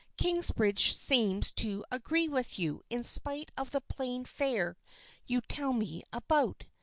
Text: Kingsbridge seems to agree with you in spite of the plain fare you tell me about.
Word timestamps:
Kingsbridge 0.17 0.95
seems 0.97 1.51
to 1.51 1.85
agree 1.91 2.27
with 2.27 2.57
you 2.57 2.81
in 2.89 3.03
spite 3.03 3.51
of 3.55 3.69
the 3.69 3.81
plain 3.81 4.25
fare 4.25 4.75
you 5.27 5.41
tell 5.41 5.73
me 5.73 6.01
about. 6.11 6.65